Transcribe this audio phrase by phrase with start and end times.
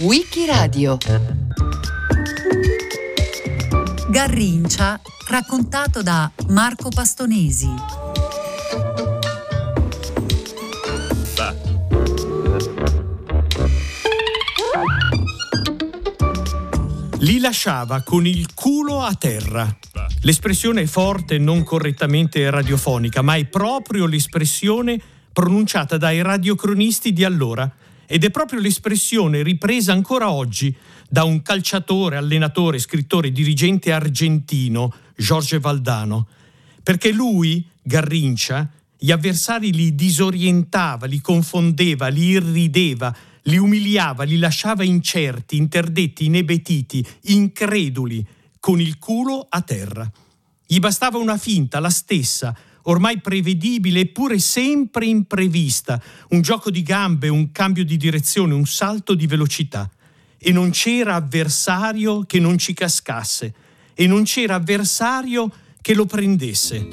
[0.00, 0.96] Wikiradio
[4.08, 7.68] Garrincia raccontato da Marco Pastonesi
[17.18, 19.76] Li lasciava con il culo a terra.
[20.22, 25.00] L'espressione è forte e non correttamente radiofonica, ma è proprio l'espressione
[25.34, 27.70] pronunciata dai radiocronisti di allora
[28.06, 30.74] ed è proprio l'espressione ripresa ancora oggi
[31.10, 36.28] da un calciatore, allenatore, scrittore, dirigente argentino, Jorge Valdano,
[36.82, 44.84] perché lui, Garrincia, gli avversari li disorientava, li confondeva, li irrideva, li umiliava, li lasciava
[44.84, 48.24] incerti, interdetti, inebetiti, increduli,
[48.60, 50.10] con il culo a terra.
[50.66, 57.28] Gli bastava una finta, la stessa, ormai prevedibile eppure sempre imprevista, un gioco di gambe,
[57.28, 59.88] un cambio di direzione, un salto di velocità.
[60.38, 63.54] E non c'era avversario che non ci cascasse,
[63.94, 66.86] e non c'era avversario che lo prendesse.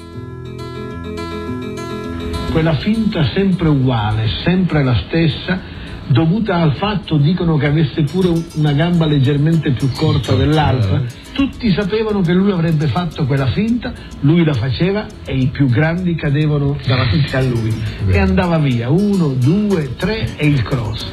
[2.50, 5.71] Quella finta sempre uguale, sempre la stessa,
[6.08, 12.20] dovuta al fatto, dicono che avesse pure una gamba leggermente più corta dell'altra, tutti sapevano
[12.20, 17.36] che lui avrebbe fatto quella finta, lui la faceva e i più grandi cadevano davanti
[17.36, 17.74] a lui
[18.08, 21.06] e andava via, uno, due, tre e il cross.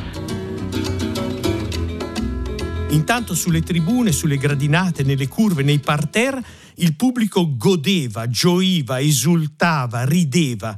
[2.89, 6.43] Intanto sulle tribune, sulle gradinate, nelle curve, nei parterre,
[6.75, 10.77] il pubblico godeva, gioiva, esultava, rideva.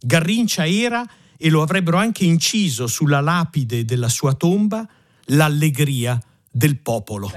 [0.00, 1.04] Garrincia era
[1.42, 4.86] e lo avrebbero anche inciso sulla lapide della sua tomba
[5.26, 7.30] l'allegria del popolo.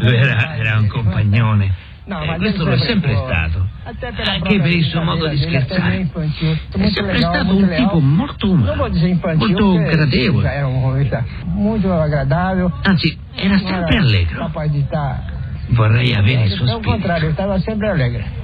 [0.00, 1.74] Era, era un compagnone.
[2.06, 3.68] Eh, questo lo è sempre stato,
[4.30, 6.08] anche per il suo modo di scherzare.
[6.70, 8.88] È sempre stato un tipo molto umano,
[9.36, 10.48] molto gradevole.
[12.82, 14.50] Anzi, era sempre allegro.
[15.70, 16.96] Vorrei avere il suo spirito.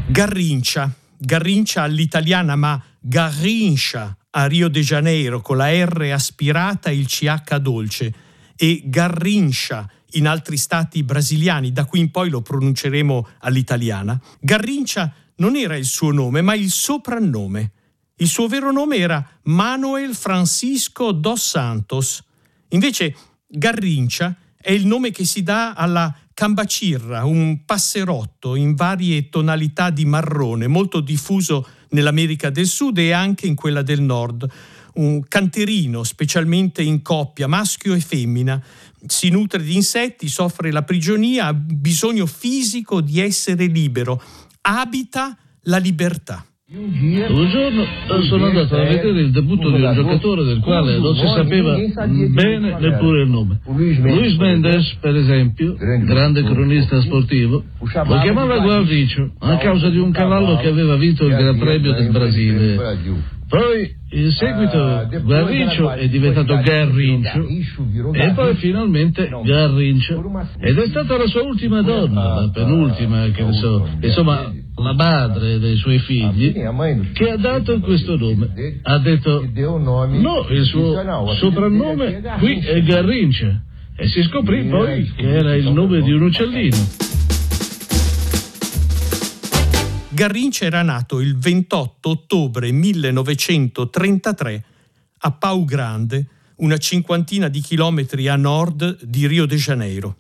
[0.07, 7.07] Garrincia, Garrincia all'italiana, ma Garrincia a Rio de Janeiro con la R aspirata e il
[7.07, 8.15] CH dolce
[8.57, 14.21] e Garrincia in altri stati brasiliani, da qui in poi lo pronunceremo all'italiana.
[14.41, 17.73] Garrincia non era il suo nome, ma il soprannome.
[18.17, 22.23] Il suo vero nome era Manuel Francisco dos Santos.
[22.69, 23.17] Invece
[23.47, 30.05] Garrincia è il nome che si dà alla cambacirra, un passerotto in varie tonalità di
[30.05, 34.47] marrone, molto diffuso nell'America del Sud e anche in quella del Nord.
[34.95, 38.63] Un canterino, specialmente in coppia, maschio e femmina.
[39.07, 44.23] Si nutre di insetti, soffre la prigionia, ha bisogno fisico di essere libero,
[44.61, 46.45] abita la libertà.
[46.67, 47.85] Un giorno
[48.23, 52.79] sono andato a vedere il debutto di un giocatore del quale non si sapeva bene
[52.81, 53.61] neppure il nome.
[53.67, 60.57] Luis Mendes, per esempio, grande cronista sportivo, lo chiamava Guardicio a causa di un cavallo
[60.57, 62.99] che aveva vinto il Gran Premio del Brasile.
[63.47, 67.47] Poi in seguito Guarrincio è diventato Garrincio
[68.13, 73.53] e poi finalmente Garrincio ed è stata la sua ultima donna, la penultima che ne
[73.53, 76.53] so, insomma la madre dei suoi figli
[77.13, 78.81] che ha dato questo nome.
[78.83, 83.61] Ha detto no, il suo soprannome qui è Garrincio
[83.97, 87.03] e si scoprì poi che era il nome di un uccellino.
[90.11, 94.65] Garrincha era nato il 28 ottobre 1933
[95.19, 100.19] a Pau Grande, una cinquantina di chilometri a nord di Rio de Janeiro.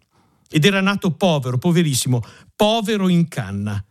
[0.50, 2.20] Ed era nato povero, poverissimo,
[2.56, 3.84] povero in canna.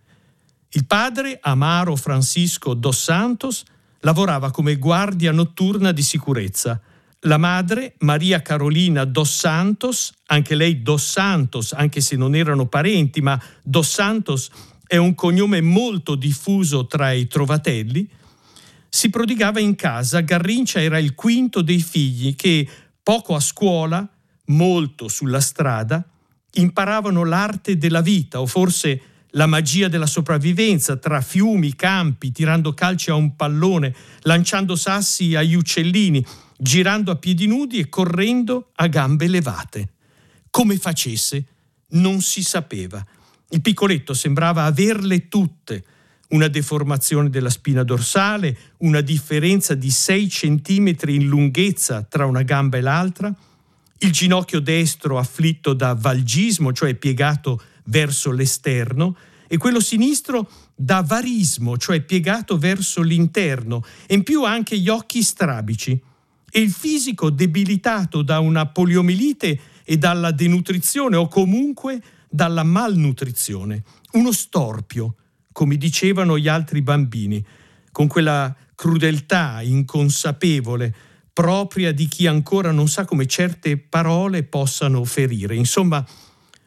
[0.76, 3.64] Il padre, Amaro Francisco dos Santos,
[4.00, 6.82] lavorava come guardia notturna di sicurezza.
[7.22, 13.22] La madre, Maria Carolina dos Santos, anche lei dos Santos, anche se non erano parenti,
[13.22, 14.50] ma dos Santos
[14.88, 18.10] è un cognome molto diffuso tra i trovatelli,
[18.90, 22.68] si prodigava in casa, Garrincia era il quinto dei figli che,
[23.02, 24.08] poco a scuola,
[24.46, 26.04] molto sulla strada,
[26.54, 29.02] imparavano l'arte della vita o forse
[29.36, 35.54] la magia della sopravvivenza tra fiumi, campi, tirando calci a un pallone, lanciando sassi agli
[35.54, 36.26] uccellini,
[36.58, 39.90] girando a piedi nudi e correndo a gambe levate.
[40.50, 41.46] Come facesse,
[41.90, 43.04] non si sapeva.
[43.50, 45.84] Il piccoletto sembrava averle tutte,
[46.30, 52.78] una deformazione della spina dorsale, una differenza di 6 cm in lunghezza tra una gamba
[52.78, 53.36] e l'altra,
[54.00, 59.16] il ginocchio destro afflitto da valgismo, cioè piegato verso l'esterno,
[59.48, 65.22] e quello sinistro da varismo, cioè piegato verso l'interno, e in più anche gli occhi
[65.22, 66.02] strabici.
[66.56, 72.00] e il fisico debilitato da una poliomielite e dalla denutrizione o comunque
[72.30, 73.84] dalla malnutrizione.
[74.12, 75.16] Uno storpio,
[75.52, 77.44] come dicevano gli altri bambini,
[77.92, 80.94] con quella crudeltà inconsapevole
[81.34, 85.56] propria di chi ancora non sa come certe parole possano ferire.
[85.56, 86.06] Insomma,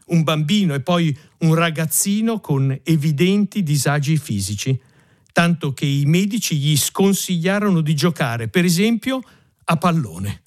[0.07, 4.79] un bambino e poi un ragazzino con evidenti disagi fisici,
[5.33, 9.21] tanto che i medici gli sconsigliarono di giocare, per esempio,
[9.65, 10.43] a pallone.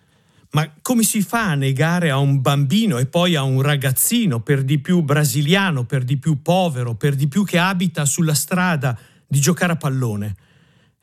[0.51, 4.63] Ma come si fa a negare a un bambino e poi a un ragazzino, per
[4.63, 8.97] di più brasiliano, per di più povero, per di più che abita sulla strada,
[9.27, 10.35] di giocare a pallone?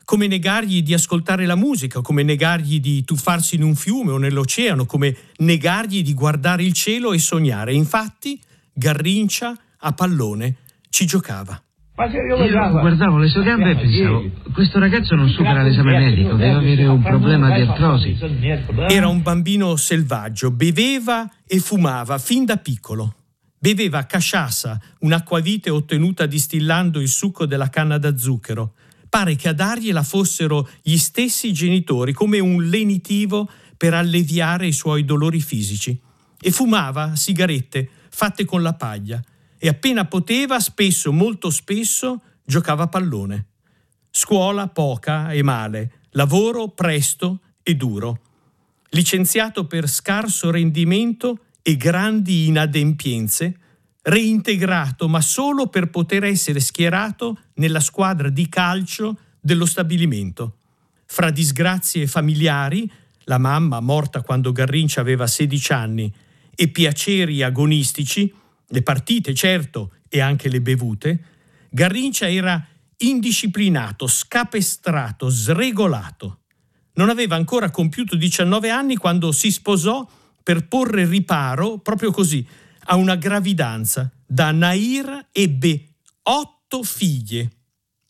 [0.03, 4.85] Come negargli di ascoltare la musica, come negargli di tuffarsi in un fiume o nell'oceano,
[4.85, 7.73] come negargli di guardare il cielo e sognare.
[7.73, 8.37] Infatti,
[8.79, 10.57] Garrincia a pallone
[10.89, 11.59] ci giocava.
[11.97, 16.85] Io guardavo le sue gambe e pensavo, questo ragazzo non supera l'esame medico, deve avere
[16.85, 18.15] un problema di artrosi.
[18.87, 23.15] Era un bambino selvaggio, beveva e fumava fin da piccolo.
[23.57, 28.75] Beveva casciassa, un'acquavite ottenuta distillando il succo della canna da zucchero.
[29.09, 35.03] Pare che a dargliela fossero gli stessi genitori, come un lenitivo per alleviare i suoi
[35.03, 35.99] dolori fisici.
[36.39, 39.23] E fumava sigarette fatte con la paglia
[39.59, 43.45] e appena poteva, spesso, molto spesso, giocava a pallone.
[44.09, 48.21] Scuola poca e male, lavoro presto e duro.
[48.89, 53.59] Licenziato per scarso rendimento e grandi inadempienze,
[54.01, 60.55] reintegrato ma solo per poter essere schierato nella squadra di calcio dello stabilimento.
[61.05, 62.91] Fra disgrazie familiari,
[63.25, 66.11] la mamma morta quando Garrincia aveva 16 anni,
[66.59, 68.33] e piaceri agonistici,
[68.69, 71.23] le partite certo e anche le bevute,
[71.69, 72.65] Garrincia era
[72.97, 76.39] indisciplinato, scapestrato, sregolato.
[76.93, 80.09] Non aveva ancora compiuto 19 anni quando si sposò
[80.41, 82.45] per porre riparo, proprio così,
[82.85, 84.11] a una gravidanza.
[84.25, 87.51] Da Nair ebbe otto figlie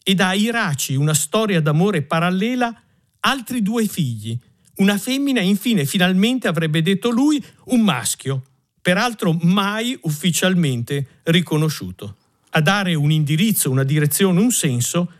[0.04, 2.74] e da Iraci, una storia d'amore parallela,
[3.20, 4.40] altri due figli.
[4.78, 8.44] Una femmina, infine, finalmente avrebbe detto lui, un maschio
[8.80, 12.16] peraltro mai ufficialmente riconosciuto.
[12.52, 15.12] A dare un indirizzo, una direzione, un senso,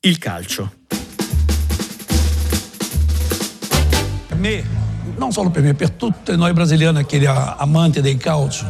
[0.00, 0.72] il calcio.
[4.26, 4.64] Per me,
[5.16, 8.66] non solo per me, per tutti noi brasiliani aquele amante del calcio,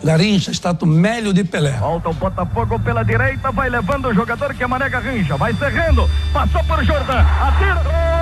[0.00, 1.76] Garrincha è stato meglio di Pelé.
[1.78, 6.08] Volta o Botafogo pela direita, vai levando o jogador que é Mané Garrincha, vai cerrando,
[6.32, 8.17] passou por Jordan, atira.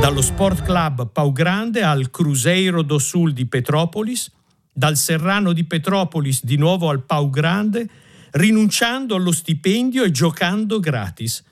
[0.00, 4.32] Dallo Sport Club Pau Grande al Cruzeiro do Sul di Petropolis,
[4.72, 7.86] dal Serrano di Petropolis di nuovo al Pau Grande,
[8.30, 11.44] rinunciando allo stipendio e giocando gratis.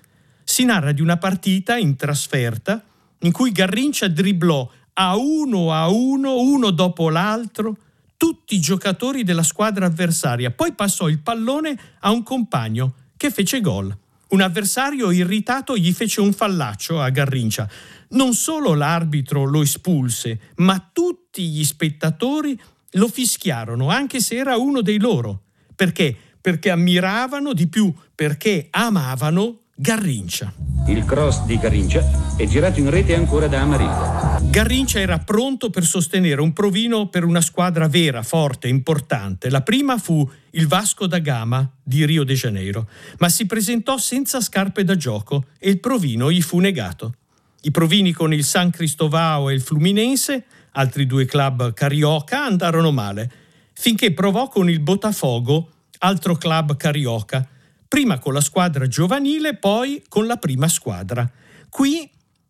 [0.43, 2.83] Si narra di una partita in trasferta
[3.19, 7.77] in cui Garrincia dribblò a uno a uno, uno dopo l'altro,
[8.17, 10.51] tutti i giocatori della squadra avversaria.
[10.51, 13.95] Poi passò il pallone a un compagno che fece gol.
[14.29, 17.69] Un avversario irritato gli fece un fallaccio a Garrincia.
[18.11, 22.59] Non solo l'arbitro lo espulse, ma tutti gli spettatori
[22.93, 25.45] lo fischiarono, anche se era uno dei loro.
[25.75, 26.17] Perché?
[26.41, 30.53] Perché ammiravano di più, perché amavano Garrincia.
[30.89, 34.51] Il cross di Garrincia è girato in rete ancora da Amarillo.
[34.51, 39.49] Garrincia era pronto per sostenere un provino per una squadra vera, forte, importante.
[39.51, 44.41] La prima fu il Vasco da Gama di Rio de Janeiro, ma si presentò senza
[44.41, 47.15] scarpe da gioco e il provino gli fu negato.
[47.61, 53.31] I provini con il San Cristovao e il Fluminense altri due club carioca andarono male,
[53.75, 57.49] finché provò con il Botafogo, altro club carioca,
[57.89, 61.29] prima con la squadra giovanile, poi con la prima squadra.
[61.69, 62.09] Qui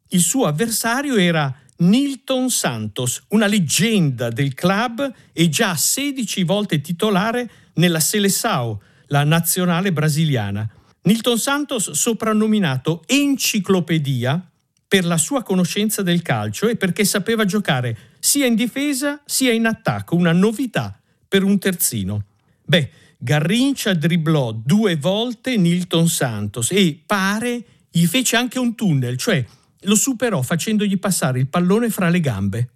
[0.08, 7.50] il suo avversario era Nilton Santos, una leggenda del club e già 16 volte titolare
[7.74, 8.76] nella Seleção,
[9.06, 10.68] la nazionale brasiliana.
[11.02, 14.44] Nilton Santos, soprannominato Enciclopedia,
[14.88, 19.66] per la sua conoscenza del calcio e perché sapeva giocare sia in difesa sia in
[19.66, 22.24] attacco, una novità per un terzino.
[22.64, 29.44] Beh, Garrincia dribblò due volte Nilton Santos e pare gli fece anche un tunnel, cioè
[29.82, 32.68] lo superò facendogli passare il pallone fra le gambe.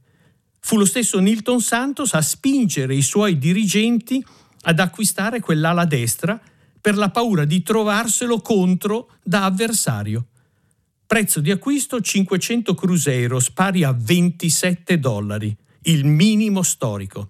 [0.58, 4.24] Fu lo stesso Nilton Santos a spingere i suoi dirigenti
[4.62, 6.40] ad acquistare quell'ala destra
[6.80, 10.26] per la paura di trovarselo contro da avversario.
[11.06, 17.28] Prezzo di acquisto 500 cruzeiros, pari a 27 dollari, il minimo storico.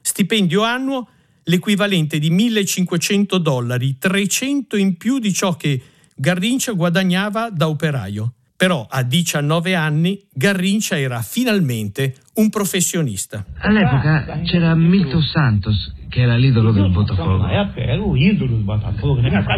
[0.00, 1.08] Stipendio annuo
[1.46, 5.80] l'equivalente di 1500 dollari, 300 in più di ciò che
[6.14, 8.32] Garrincia guadagnava da operaio.
[8.56, 13.44] Però a 19 anni Garrincia era finalmente un professionista.
[13.58, 17.46] All'epoca c'era Milton Santos, che era l'idolo del Botafogo.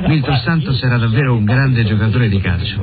[0.07, 2.83] Milton Santos era davvero un grande giocatore di calcio.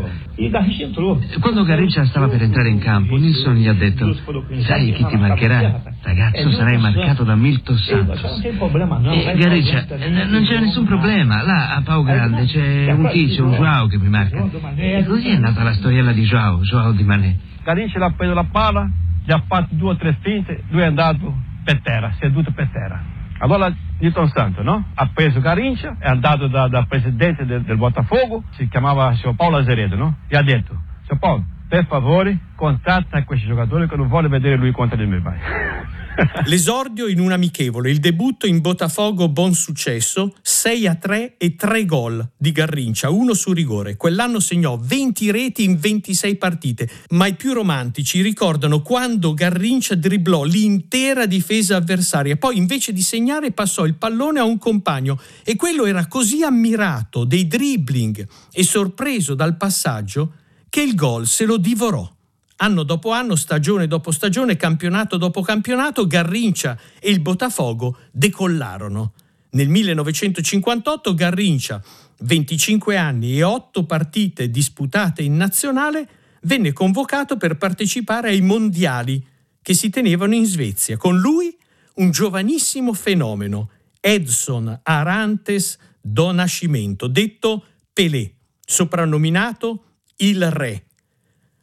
[1.39, 4.13] Quando Garrincia stava per entrare in campo, Nilsson gli ha detto:
[4.60, 5.81] Sai chi ti marcherà?
[6.01, 8.41] Ragazzo, sarai marcato da Milton Santos.
[8.43, 9.86] E Garrincia,
[10.27, 11.43] non c'è nessun problema.
[11.43, 14.43] Là a Pau Grande c'è un tizio, un Joao che mi marca.
[14.75, 17.39] E così è nata la storiella di Joao, Joao di Mané.
[17.63, 18.88] Garrincia l'ha preso la palla,
[19.25, 23.14] gli ha fatto due o tre finte, lui è andato per terra, seduto per terra.
[23.39, 24.85] Allora Nilton Santos no?
[24.93, 29.57] ha preso Garrincia, è andato dal da presidente del, del, Botafogo, si chiamava signor Paolo
[29.57, 30.17] Azeredo, no?
[30.27, 34.71] e ha detto, signor Paolo, per favore contatta questi giocatori che non voglio vedere lui
[34.71, 35.37] contro di me mai.
[36.45, 41.86] L'esordio in un amichevole, il debutto in Botafogo buon successo, 6 a 3 e 3
[41.86, 43.98] gol di Garrincia, uno su rigore.
[43.98, 50.43] Quell'anno segnò 20 reti in 26 partite, ma i più romantici ricordano quando Garrincia dribblò
[50.43, 55.86] l'intera difesa avversaria, poi invece di segnare passò il pallone a un compagno e quello
[55.86, 60.34] era così ammirato dei dribbling e sorpreso dal passaggio
[60.69, 62.14] che il gol se lo divorò.
[62.57, 69.13] Anno dopo anno, stagione dopo stagione, campionato dopo campionato, Garrincia e il Botafogo decollarono.
[69.51, 71.83] Nel 1958 Garrincia,
[72.19, 76.07] 25 anni e 8 partite disputate in nazionale,
[76.41, 79.25] venne convocato per partecipare ai mondiali
[79.62, 80.95] che si tenevano in Svezia.
[80.95, 81.55] Con lui
[81.95, 83.69] un giovanissimo fenomeno,
[84.00, 88.33] Edson Arantes do Nascimento, detto Pelé,
[88.63, 89.83] soprannominato
[90.17, 90.85] il Re.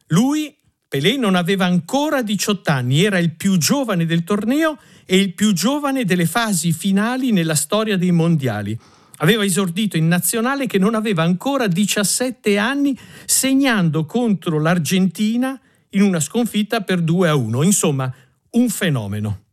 [0.07, 0.55] Lui
[0.93, 5.51] Pelé non aveva ancora 18 anni, era il più giovane del torneo e il più
[5.51, 8.77] giovane delle fasi finali nella storia dei mondiali.
[9.17, 12.95] Aveva esordito in nazionale che non aveva ancora 17 anni,
[13.25, 15.59] segnando contro l'Argentina
[15.89, 17.63] in una sconfitta per 2 a 1.
[17.63, 18.13] Insomma,
[18.51, 19.45] un fenomeno.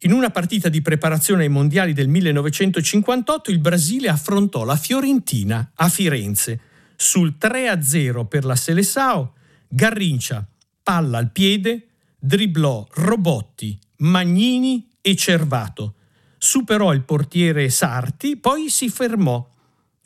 [0.00, 5.88] In una partita di preparazione ai mondiali del 1958 il Brasile affrontò la Fiorentina a
[5.88, 6.58] Firenze.
[6.96, 9.30] Sul 3 a 0 per la Seleção,
[9.68, 10.44] Garrincia
[10.84, 11.88] palla al piede,
[12.18, 15.94] dribblò Robotti, Magnini e Cervato.
[16.36, 19.50] Superò il portiere Sarti, poi si fermò.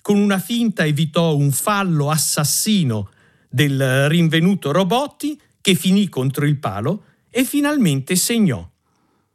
[0.00, 3.10] Con una finta evitò un fallo assassino
[3.50, 8.66] del rinvenuto Robotti che finì contro il palo e finalmente segnò.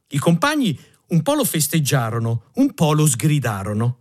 [0.07, 3.97] I compagni un po' lo festeggiarono, un po' lo sgridarono.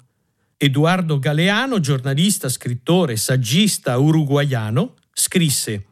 [0.56, 5.86] Edoardo Galeano, giornalista, scrittore, saggista uruguaiano, scrisse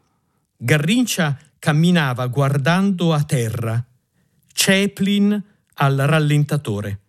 [0.63, 3.83] Garrincia camminava guardando a terra,
[4.53, 6.99] Chaplin al rallentatore,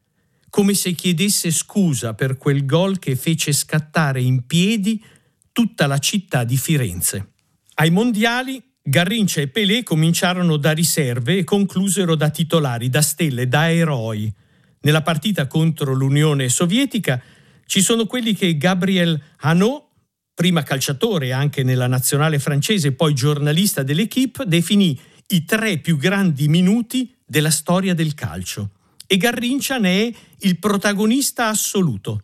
[0.49, 5.05] come se chiedesse scusa per quel gol che fece scattare in piedi
[5.53, 7.33] tutta la città di Firenze.
[7.75, 13.71] Ai mondiali Garrincia e Pelé cominciarono da riserve e conclusero da titolari, da stelle, da
[13.71, 14.33] eroi.
[14.81, 17.23] Nella partita contro l'Unione Sovietica
[17.67, 19.91] ci sono quelli che Gabriel Hanot
[20.35, 24.99] prima calciatore anche nella nazionale francese, poi giornalista dell'Equipe, definì
[25.29, 28.71] i tre più grandi minuti della storia del calcio.
[29.07, 32.23] E Garrincia ne è il protagonista assoluto.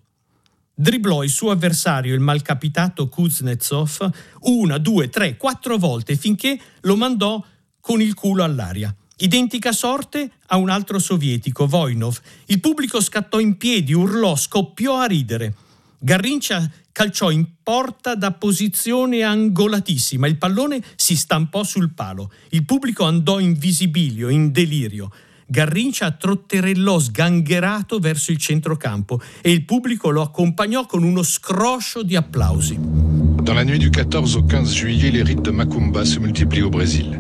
[0.75, 4.11] Dribblò il suo avversario, il malcapitato Kuznetsov,
[4.43, 7.45] una, due, tre, quattro volte finché lo mandò
[7.81, 8.95] con il culo all'aria.
[9.21, 12.21] Identica sorte a un altro sovietico, Voinov.
[12.47, 15.55] Il pubblico scattò in piedi, urlò, scoppiò a ridere.
[15.99, 20.27] Garrincia calciò in porta da posizione angolatissima.
[20.27, 22.33] Il pallone si stampò sul palo.
[22.49, 25.09] Il pubblico andò in visibilio, in delirio.
[25.47, 32.17] Garrincia trotterellò sgangherato verso il centrocampo e il pubblico lo accompagnò con uno scroscio di
[32.17, 32.77] applausi.
[32.77, 36.69] Dans la nuit du 14 au 15 juillet, les rites de Macumba se multiplient au
[36.69, 37.17] Brésil,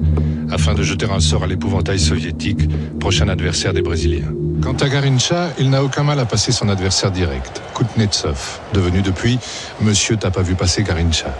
[0.50, 4.32] afin de jeter un sort à l'épouvantail soviétique, prochain adversaire des Brésiliens.
[4.62, 9.38] Quant à Garincha, il n'a aucun mal à passer son adversaire direct, Kuznetsov, devenu depuis
[9.80, 11.34] Monsieur T'as pas vu passer Garincha.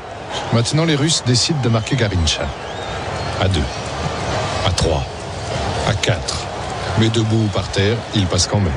[0.52, 2.46] Maintenant, les Russes décident de marquer Garincha.
[3.40, 3.60] À 2,
[4.66, 5.06] à 3,
[5.88, 6.46] à 4.
[7.00, 8.72] Mais debout ou par terre, il passe quand même.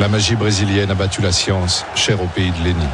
[0.00, 2.88] La magie brésilienne a battu la science, chère au pays de Lénine.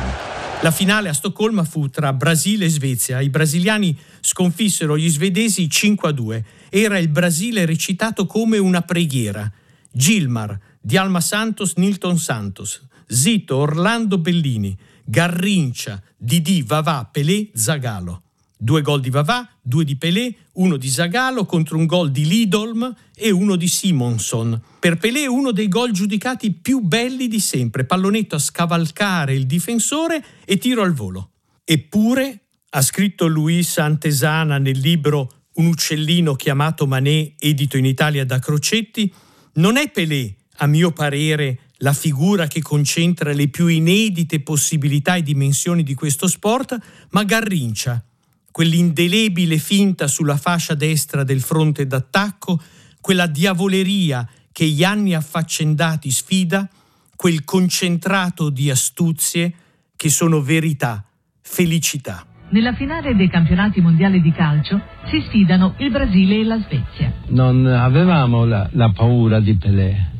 [0.60, 3.20] La finale a Stoccolma fu tra Brasile e Svezia.
[3.20, 6.44] I brasiliani sconfissero gli svedesi 5 a 2.
[6.68, 9.50] Era il Brasile recitato come una preghiera.
[9.92, 18.22] Gilmar, Dialma Santos, Nilton Santos, Zito, Orlando Bellini, Garrincia, Didi, Vavà, Pelé, Zagalo.
[18.56, 22.94] Due gol di Vavà, due di Pelé, uno di Zagalo contro un gol di Lidolm
[23.14, 24.60] e uno di Simonson.
[24.78, 30.24] Per Pelé uno dei gol giudicati più belli di sempre, pallonetto a scavalcare il difensore
[30.44, 31.32] e tiro al volo.
[31.64, 38.38] Eppure Ha scritto Luis Antesana nel libro Un uccellino chiamato Manet, edito in Italia da
[38.38, 39.10] Crocetti,
[39.54, 45.22] non è Pelé, a mio parere, la figura che concentra le più inedite possibilità e
[45.22, 46.76] dimensioni di questo sport,
[47.10, 48.04] ma Garrincia,
[48.50, 52.60] quell'indelebile finta sulla fascia destra del fronte d'attacco,
[53.00, 56.68] quella diavoleria che gli anni affaccendati sfida,
[57.16, 59.52] quel concentrato di astuzie
[59.96, 61.04] che sono verità,
[61.42, 62.24] felicità.
[62.50, 67.12] Nella finale dei campionati mondiali di calcio si sfidano il Brasile e la Svezia.
[67.28, 70.10] Non avevamo la, la paura di Pelé,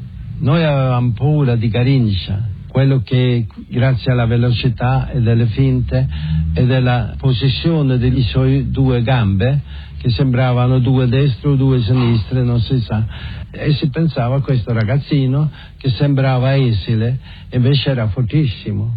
[0.40, 6.06] noi avevamo paura di Garincha, quello che grazie alla velocità e delle finte
[6.54, 9.60] e della posizione delle sue due gambe,
[9.98, 13.04] che sembravano due destre o due sinistre, non si sa,
[13.50, 17.18] e si pensava a questo ragazzino che sembrava esile,
[17.50, 18.94] invece era fortissimo.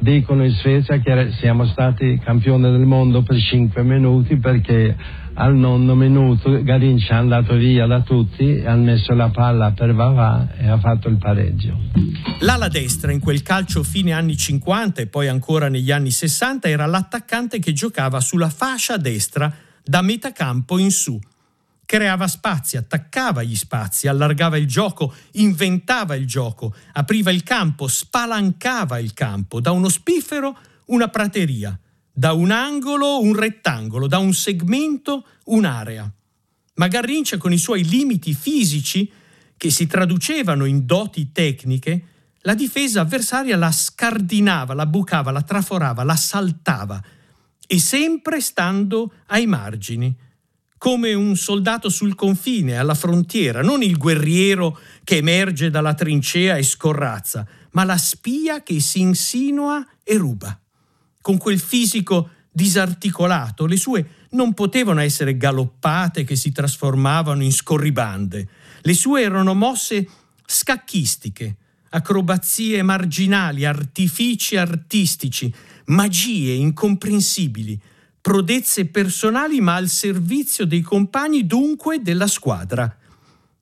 [0.00, 4.96] Dicono in Svezia che siamo stati campioni del mondo per 5 minuti perché
[5.40, 10.54] al nono minuto Garinci è andato via da tutti, ha messo la palla per Vavà
[10.54, 11.78] e ha fatto il pareggio.
[12.40, 16.84] L'ala destra in quel calcio fine anni 50 e poi ancora negli anni 60 era
[16.84, 19.50] l'attaccante che giocava sulla fascia destra
[19.82, 21.18] da metà campo in su
[21.86, 29.00] creava spazi, attaccava gli spazi, allargava il gioco, inventava il gioco, apriva il campo, spalancava
[29.00, 30.56] il campo, da uno spiffero
[30.86, 31.76] una prateria,
[32.20, 36.12] da un angolo un rettangolo, da un segmento un'area.
[36.74, 39.10] Ma Garrincia con i suoi limiti fisici,
[39.56, 42.04] che si traducevano in doti tecniche,
[42.42, 47.02] la difesa avversaria la scardinava, la bucava, la traforava, la saltava,
[47.66, 50.14] e sempre stando ai margini
[50.76, 56.62] come un soldato sul confine, alla frontiera, non il guerriero che emerge dalla trincea e
[56.64, 60.58] scorrazza, ma la spia che si insinua e ruba.
[61.20, 68.48] Con quel fisico disarticolato, le sue non potevano essere galoppate che si trasformavano in scorribande.
[68.80, 70.08] Le sue erano mosse
[70.46, 71.56] scacchistiche,
[71.90, 75.52] acrobazie marginali, artifici artistici,
[75.86, 77.80] magie incomprensibili,
[78.20, 82.94] prodezze personali ma al servizio dei compagni dunque della squadra.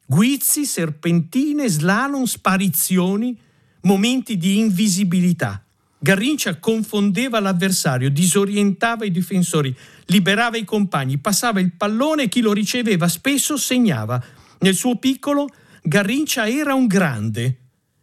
[0.07, 3.39] Guizzi, serpentine, slalom, sparizioni,
[3.83, 5.63] momenti di invisibilità.
[6.01, 9.75] Garrincia confondeva l'avversario, disorientava i difensori,
[10.07, 14.23] liberava i compagni, passava il pallone e chi lo riceveva spesso segnava.
[14.61, 15.49] Nel suo piccolo
[15.83, 17.59] Garrincia era un grande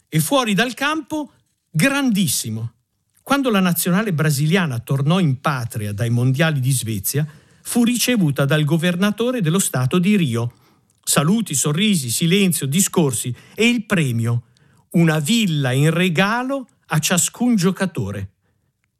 [0.09, 1.31] e fuori dal campo
[1.69, 2.73] grandissimo.
[3.21, 7.25] Quando la nazionale brasiliana tornò in patria dai mondiali di Svezia,
[7.61, 10.53] fu ricevuta dal governatore dello Stato di Rio.
[11.01, 14.43] Saluti, sorrisi, silenzio, discorsi e il premio,
[14.91, 18.31] una villa in regalo a ciascun giocatore.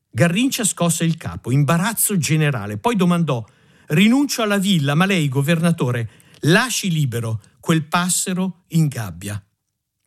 [0.10, 3.44] Garrincia scosse il capo, imbarazzo generale, poi domandò
[3.88, 6.10] Rinuncio alla villa, ma lei, governatore,
[6.42, 9.40] lasci libero quel passero in gabbia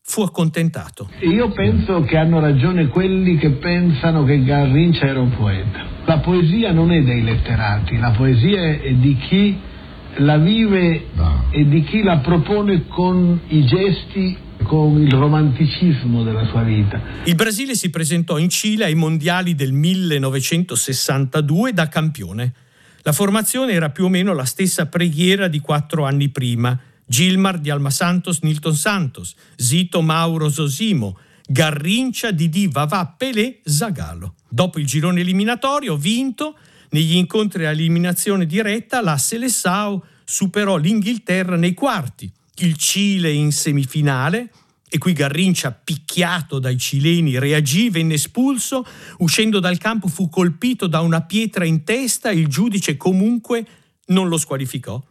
[0.08, 1.10] fu accontentato.
[1.20, 5.84] Io penso che hanno ragione quelli che pensano che Garrincia era un poeta.
[6.06, 9.58] La poesia non è dei letterati, la poesia è di chi
[10.16, 11.44] la vive no.
[11.50, 14.34] e di chi la propone con i gesti
[14.68, 17.00] con il romanticismo della sua vita.
[17.24, 22.52] Il Brasile si presentò in Cile ai mondiali del 1962 da campione.
[23.02, 26.78] La formazione era più o meno la stessa preghiera di quattro anni prima.
[27.06, 34.34] Gilmar di Alma Santos Nilton Santos, Zito Mauro Sosimo, Garrincia Didi Vavà Pelé Zagallo.
[34.46, 36.58] Dopo il girone eliminatorio vinto,
[36.90, 42.30] negli incontri a eliminazione diretta, la Seleção superò l'Inghilterra nei quarti,
[42.64, 44.50] il Cile in semifinale,
[44.88, 48.86] e qui Garrincia, picchiato dai cileni, reagì, venne espulso,
[49.18, 53.66] uscendo dal campo fu colpito da una pietra in testa, il giudice comunque
[54.06, 55.02] non lo squalificò.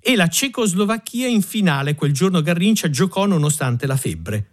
[0.00, 1.94] E la Cecoslovacchia in finale.
[1.94, 4.48] Quel giorno Garrincia giocò nonostante la febbre.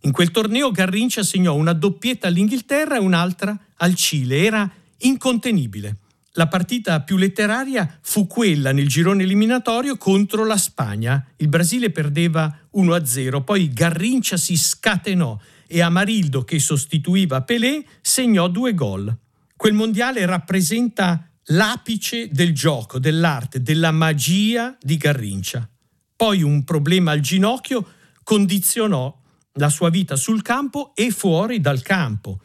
[0.00, 5.98] In quel torneo Garrincia segnò una doppietta all'Inghilterra e un'altra al Cile, era incontenibile.
[6.36, 11.22] La partita più letteraria fu quella nel girone eliminatorio contro la Spagna.
[11.36, 18.72] Il Brasile perdeva 1-0, poi Garrincia si scatenò e Amarildo, che sostituiva Pelé, segnò due
[18.72, 19.14] gol.
[19.54, 25.68] Quel mondiale rappresenta l'apice del gioco, dell'arte, della magia di Garrincia.
[26.16, 27.86] Poi un problema al ginocchio
[28.22, 29.14] condizionò
[29.54, 32.40] la sua vita sul campo e fuori dal campo.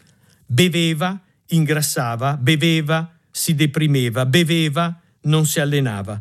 [0.45, 6.19] Beveva, ingrassava, beveva, si deprimeva, beveva, non si allenava.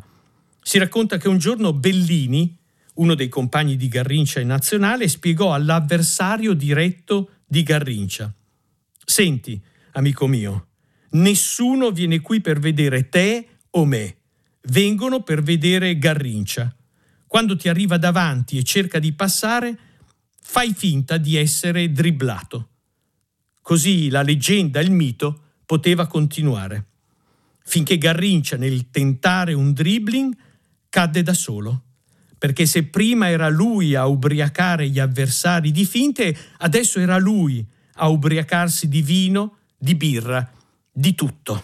[0.61, 2.55] Si racconta che un giorno Bellini,
[2.95, 8.31] uno dei compagni di Garrincia in nazionale, spiegò all'avversario diretto di Garrincia:
[9.03, 9.59] Senti,
[9.93, 10.67] amico mio,
[11.09, 14.17] Nessuno viene qui per vedere te o me,
[14.69, 16.75] vengono per vedere Garrincia.
[17.25, 19.77] Quando ti arriva davanti e cerca di passare,
[20.39, 22.69] fai finta di essere dribblato.
[23.61, 26.86] Così la leggenda, il mito, poteva continuare,
[27.67, 30.33] finché Garrincia nel tentare un dribbling
[30.87, 31.83] cadde da solo.
[32.37, 38.07] Perché se prima era lui a ubriacare gli avversari di finte, adesso era lui a
[38.07, 40.49] ubriacarsi di vino, di birra,
[40.91, 41.63] di tutto.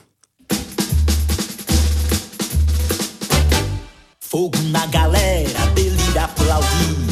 [4.18, 7.12] Fogo na galera, delira aplaudir.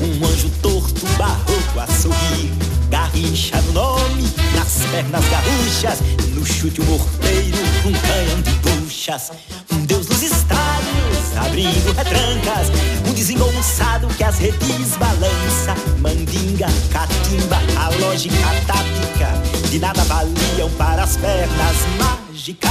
[0.00, 2.50] Um anjo torto, barroco a sorrir.
[2.88, 4.22] Garrincha no nome,
[4.54, 6.00] nas pernas garruchas.
[6.34, 9.30] No chute, morteiro, um canhão de buchas.
[9.72, 12.68] Um deus nos estádios, abrindo retrancas.
[13.08, 15.74] Um desengonçado que as redes balança.
[16.00, 18.34] Mandinga, catimba, a lógica
[18.66, 19.68] tática.
[19.70, 22.70] De nada valiam para as pernas mágicas.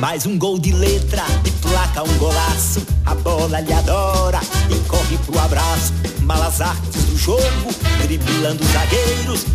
[0.00, 2.82] Mais um gol de letra, de placa, um golaço.
[3.06, 5.92] A bola lhe adora e corre pro abraço.
[6.22, 9.46] Malas artes do jogo, driblando zagueiros.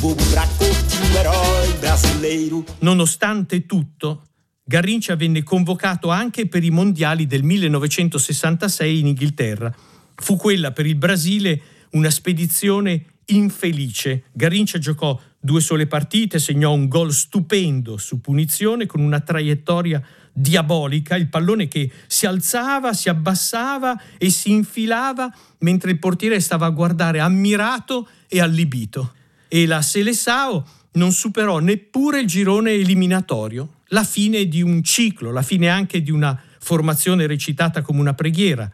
[0.00, 2.64] Bobo pra corte, um herói brasileiro.
[2.80, 4.24] Nonostante tutto,
[4.64, 9.74] Garrincia venne convocato anche per i mondiali del 1966 in Inghilterra.
[10.14, 11.60] Fu quella per il Brasile
[11.92, 14.24] una spedizione infelice.
[14.32, 21.16] Garrincia giocò due sole partite, segnò un gol stupendo su punizione con una traiettoria diabolica,
[21.16, 26.70] il pallone che si alzava, si abbassava e si infilava mentre il portiere stava a
[26.70, 29.14] guardare ammirato e allibito.
[29.54, 35.42] E la Seleção non superò neppure il girone eliminatorio, la fine di un ciclo, la
[35.42, 38.70] fine anche di una formazione recitata come una preghiera.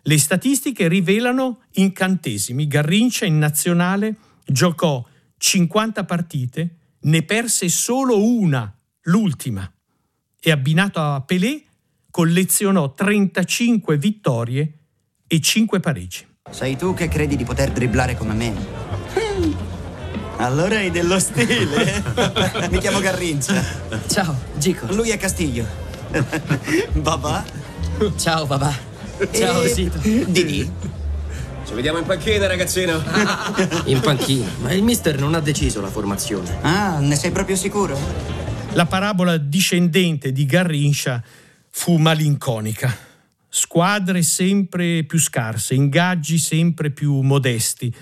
[0.00, 2.68] Le statistiche rivelano incantesimi.
[2.68, 4.14] Garrincia in nazionale
[4.46, 5.04] giocò
[5.38, 8.72] 50 partite, ne perse solo una,
[9.06, 9.68] l'ultima,
[10.38, 11.64] e abbinato a Pelé
[12.12, 14.72] collezionò 35 vittorie
[15.26, 16.24] e 5 pareggi.
[16.48, 18.81] Sei tu che credi di poter dribblare come me?
[20.42, 22.02] Allora hai dello stile.
[22.68, 23.62] Mi chiamo Garrincia.
[24.08, 24.92] Ciao, Gico.
[24.92, 25.64] Lui è Castiglio.
[26.94, 27.44] Babà?
[28.16, 28.76] Ciao, papà.
[29.30, 29.98] Ciao, E- Sito.
[29.98, 30.68] Didi?
[31.64, 33.00] Ci vediamo in panchina, ragazzino.
[33.84, 36.58] In panchina, ma il mister non ha deciso la formazione.
[36.62, 37.96] Ah, ne sei proprio sicuro?
[38.72, 41.22] La parabola discendente di Garrincia
[41.70, 42.94] fu malinconica.
[43.48, 47.94] Squadre sempre più scarse, ingaggi sempre più modesti,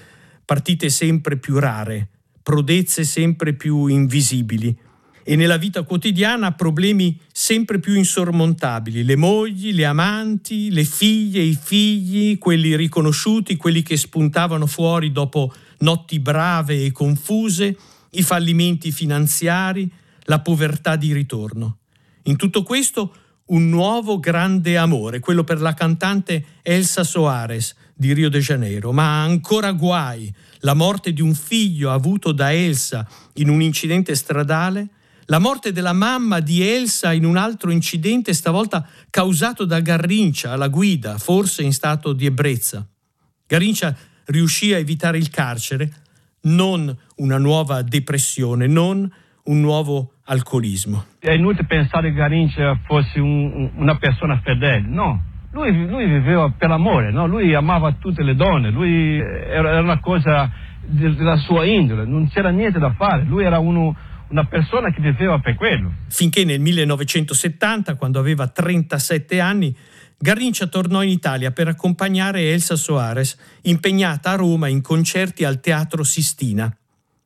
[0.42, 2.06] partite sempre più rare,
[2.42, 4.76] prodezze sempre più invisibili
[5.22, 11.58] e nella vita quotidiana problemi sempre più insormontabili, le mogli, le amanti, le figlie, i
[11.60, 17.76] figli, quelli riconosciuti, quelli che spuntavano fuori dopo notti brave e confuse,
[18.12, 19.88] i fallimenti finanziari,
[20.24, 21.78] la povertà di ritorno.
[22.24, 23.14] In tutto questo
[23.46, 29.22] un nuovo grande amore, quello per la cantante Elsa Soares di Rio de Janeiro, ma
[29.22, 34.88] ancora guai, la morte di un figlio avuto da Elsa in un incidente stradale,
[35.26, 40.68] la morte della mamma di Elsa in un altro incidente, stavolta causato da Garrincia alla
[40.68, 42.88] guida, forse in stato di ebbrezza.
[43.46, 43.94] Garrincia
[44.28, 45.92] riuscì a evitare il carcere,
[46.44, 49.12] non una nuova depressione, non
[49.44, 51.04] un nuovo alcolismo.
[51.18, 55.24] È inutile pensare che Garrincha fosse un- una persona fedele, no.
[55.52, 57.26] Lui, lui viveva per amore, no?
[57.26, 60.48] lui amava tutte le donne, lui era, era una cosa
[60.80, 63.96] de- della sua indole, non c'era niente da fare, lui era uno-
[64.28, 65.92] una persona che viveva per quello.
[66.08, 69.74] finché nel 1970, quando aveva 37 anni,
[70.22, 76.04] Garrincia tornò in Italia per accompagnare Elsa Soares, impegnata a Roma in concerti al Teatro
[76.04, 76.72] Sistina.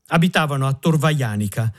[0.08, 1.72] Abitavano a Torvaianica.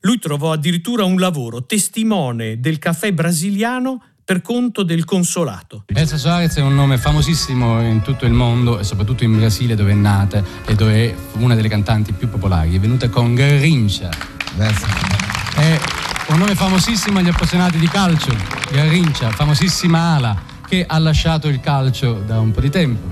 [0.00, 5.84] Lui trovò addirittura un lavoro, testimone del caffè brasiliano per conto del consolato.
[5.86, 9.92] Elsa Soares è un nome famosissimo in tutto il mondo e soprattutto in Brasile dove
[9.92, 12.76] è nata e dove è una delle cantanti più popolari.
[12.76, 14.10] È venuta con Garrincha.
[15.54, 15.80] È
[16.26, 18.36] un nome famosissimo agli appassionati di calcio.
[18.70, 23.08] Garrincha, famosissima ala che ha lasciato il calcio da un po' di tempo.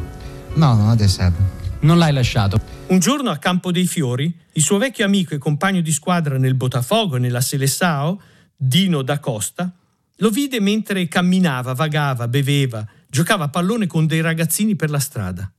[0.56, 1.32] No, non adesso.
[1.80, 2.60] Non l'hai lasciato.
[2.88, 6.56] Un giorno a Campo dei Fiori, il suo vecchio amico e compagno di squadra nel
[6.56, 8.18] Botafogo e nella Seleção,
[8.54, 9.72] Dino da Costa,
[10.16, 15.50] lo vide mentre camminava, vagava, beveva, giocava a pallone con dei ragazzini per la strada.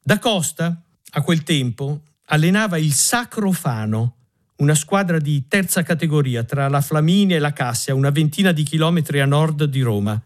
[0.00, 4.16] Da Costa, a quel tempo, allenava il Sacro Fano,
[4.56, 9.20] una squadra di terza categoria tra la Flaminia e la Cassia, una ventina di chilometri
[9.20, 10.20] a nord di Roma.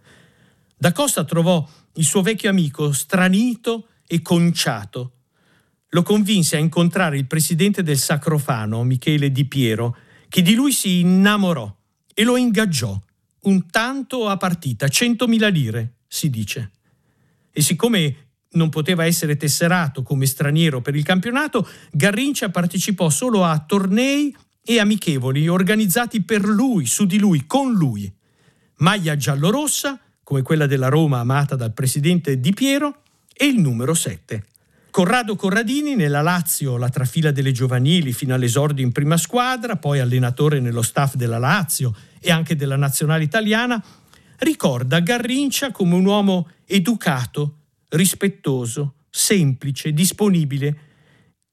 [0.76, 5.12] Da Costa trovò il suo vecchio amico stranito e conciato.
[5.90, 9.96] Lo convinse a incontrare il presidente del Sacrofano, Michele Di Piero,
[10.28, 11.74] che di lui si innamorò
[12.12, 13.00] e lo ingaggiò
[13.42, 16.70] un tanto a partita, 100.000 lire, si dice.
[17.52, 23.58] E siccome non poteva essere tesserato come straniero per il campionato, Garrincia partecipò solo a
[23.58, 28.10] tornei e amichevoli organizzati per lui, su di lui, con lui.
[28.78, 34.44] Maglia giallorossa, come quella della Roma amata dal presidente Di Piero, e il numero 7.
[34.90, 40.60] Corrado Corradini nella Lazio, la trafila delle giovanili fino all'esordio in prima squadra, poi allenatore
[40.60, 43.82] nello staff della Lazio e anche della nazionale italiana,
[44.38, 47.58] ricorda Garrincia come un uomo educato,
[47.90, 50.78] rispettoso, semplice, disponibile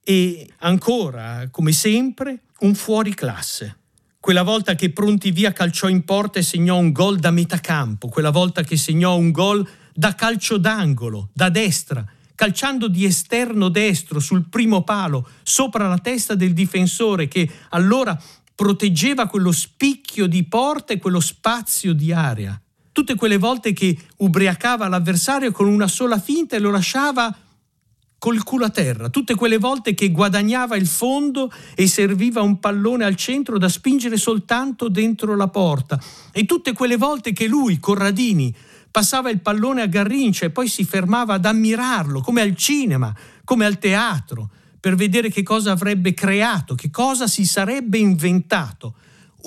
[0.04, 3.78] e ancora, come sempre, un fuoriclasse.
[4.20, 8.32] Quella volta che Pronti Via calciò in porta e segnò un gol da metacampo, quella
[8.32, 12.04] volta che segnò un gol da calcio d'angolo, da destra,
[12.36, 18.22] calciando di esterno destro sul primo palo, sopra la testa del difensore che allora
[18.54, 22.60] proteggeva quello spicchio di porta e quello spazio di area.
[22.92, 27.36] Tutte quelle volte che ubriacava l'avversario con una sola finta e lo lasciava
[28.18, 33.04] col culo a terra, tutte quelle volte che guadagnava il fondo e serviva un pallone
[33.04, 38.56] al centro da spingere soltanto dentro la porta, e tutte quelle volte che lui, Corradini,
[38.96, 43.66] passava il pallone a Garrincia e poi si fermava ad ammirarlo, come al cinema, come
[43.66, 48.96] al teatro, per vedere che cosa avrebbe creato, che cosa si sarebbe inventato.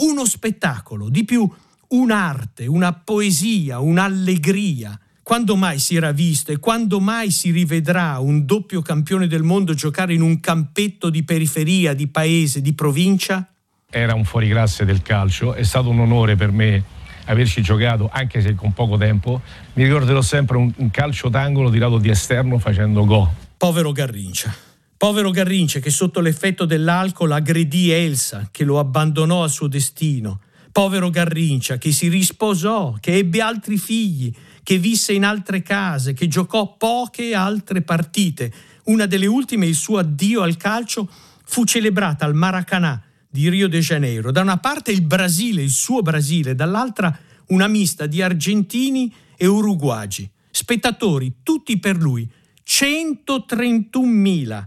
[0.01, 1.51] Uno spettacolo, di più
[1.89, 5.01] un'arte, una poesia, un'allegria.
[5.23, 9.73] Quando mai si era visto e quando mai si rivedrà un doppio campione del mondo
[9.73, 13.51] giocare in un campetto di periferia, di paese, di provincia?
[13.89, 16.97] Era un fuoriclasse del calcio, è stato un onore per me
[17.29, 19.41] averci giocato, anche se con poco tempo.
[19.75, 23.33] Mi ricorderò sempre un, un calcio d'angolo tirato di esterno facendo go.
[23.57, 24.55] Povero Garrincia.
[24.97, 30.41] Povero Garrincia che sotto l'effetto dell'alcol aggredì Elsa, che lo abbandonò al suo destino
[30.79, 36.29] povero Garrincia, che si risposò, che ebbe altri figli, che visse in altre case, che
[36.29, 38.53] giocò poche altre partite.
[38.85, 41.11] Una delle ultime, il suo addio al calcio,
[41.45, 44.31] fu celebrata al Maracanã di Rio de Janeiro.
[44.31, 47.17] Da una parte il Brasile, il suo Brasile, dall'altra
[47.49, 50.29] una mista di argentini e uruguagi.
[50.51, 52.29] Spettatori, tutti per lui,
[52.67, 54.67] 131.000.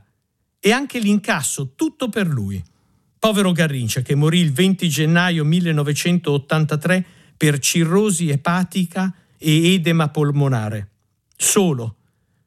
[0.60, 2.64] E anche l'incasso, tutto per lui.
[3.18, 7.06] Povero Garrincia che morì il 20 gennaio 1983
[7.38, 10.90] per cirrosi epatica e edema polmonare.
[11.36, 11.98] Solo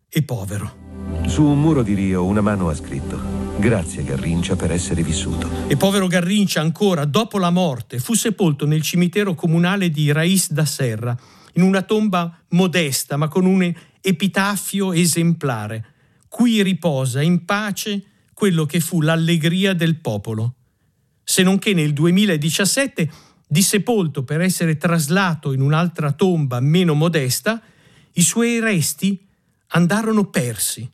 [0.09, 0.83] e povero.
[1.27, 5.49] Su un muro di Rio una mano ha scritto Grazie Garrincia per essere vissuto.
[5.69, 10.64] E povero Garrincia ancora, dopo la morte, fu sepolto nel cimitero comunale di Raiz da
[10.64, 11.17] Serra,
[11.55, 15.85] in una tomba modesta ma con un epitafio esemplare.
[16.29, 20.57] Qui riposa in pace quello che fu l'allegria del popolo
[21.25, 23.11] se non che nel 2017,
[23.49, 27.61] dissepolto per essere traslato in un'altra tomba meno modesta,
[28.12, 29.27] i suoi resti
[29.69, 30.88] andarono persi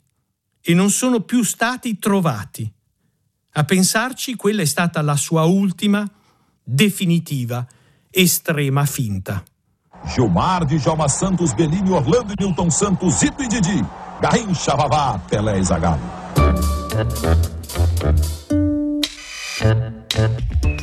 [0.63, 2.71] e non sono più stati trovati.
[3.53, 6.09] A pensarci, quella è stata la sua ultima,
[6.63, 7.67] definitiva,
[8.11, 9.43] estrema finta.
[10.07, 13.85] Gilmar, Djalma Santos, Benini, Orlando e Milton Santos, Zito e Didi,
[14.21, 16.19] Garrincha, Vavá, Pelé e Zagallo.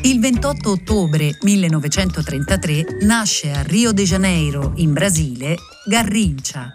[0.03, 6.71] Il 28 ottobre 1933 nasce a Rio de Janeiro, in Brasile, Garrincia.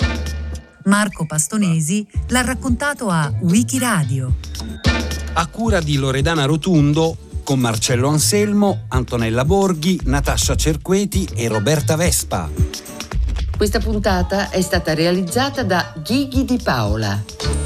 [0.84, 4.34] Marco Pastonesi l'ha raccontato a Wikiradio.
[5.34, 12.50] A cura di Loredana Rotundo, con Marcello Anselmo, Antonella Borghi, Natascia Cerqueti e Roberta Vespa.
[13.56, 17.60] Questa puntata è stata realizzata da Ghighi di Paola.